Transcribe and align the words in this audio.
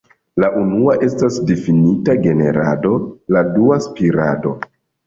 La 0.43 0.47
unua 0.61 0.95
estas 1.09 1.37
difinita 1.51 2.17
"generado", 2.25 2.97
la 3.37 3.47
dua 3.53 3.81
"spirado". 3.89 4.61